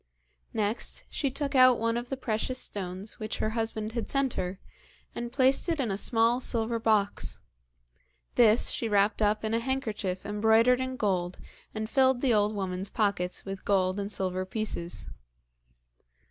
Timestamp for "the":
2.09-2.17, 12.21-12.33